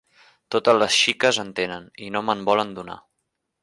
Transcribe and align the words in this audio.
Totes 0.55 0.77
les 0.77 0.95
xiques 1.03 1.41
en 1.45 1.53
tenen 1.61 1.87
i 2.09 2.13
no 2.17 2.27
me’n 2.31 2.45
volen 2.53 2.77
donar. 2.81 3.01